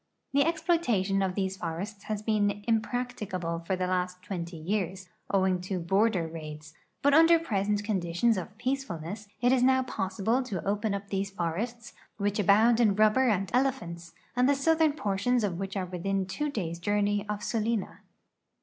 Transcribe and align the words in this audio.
The 0.33 0.43
exploitation 0.43 1.21
of 1.21 1.35
these 1.35 1.57
forests 1.57 2.05
has 2.05 2.23
been 2.23 2.63
impracticable 2.67 3.59
for 3.59 3.75
the 3.75 3.85
last 3.85 4.23
twenty 4.23 4.57
years, 4.57 5.07
owing 5.29 5.61
to 5.61 5.77
border 5.79 6.27
raids, 6.27 6.73
but 7.03 7.13
under 7.13 7.37
present 7.37 7.83
conditions 7.83 8.35
of 8.35 8.57
peacefulness 8.57 9.27
it 9.41 9.51
is 9.51 9.61
now 9.61 9.83
possible 9.83 10.41
to 10.41 10.65
open 10.65 10.95
up 10.95 11.09
these 11.09 11.29
forests, 11.29 11.93
which 12.17 12.39
abound 12.39 12.79
in 12.79 12.95
rubber 12.95 13.27
and 13.29 13.51
elephants, 13.53 14.15
and 14.35 14.49
the 14.49 14.55
southern 14.55 14.93
portions 14.93 15.43
of 15.43 15.59
which 15.59 15.77
are 15.77 15.85
within 15.85 16.25
two 16.25 16.49
days' 16.49 16.79
journey 16.79 17.21
of 17.29 17.43
Sulina. 17.43 17.99